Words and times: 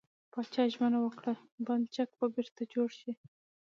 پاچا 0.31 0.63
ژمنه 0.73 0.99
وکړه، 1.01 1.33
بند 1.65 1.85
چک 1.95 2.09
به 2.19 2.25
بېرته 2.35 2.61
جوړ 2.73 2.89
کړي. 2.99 3.13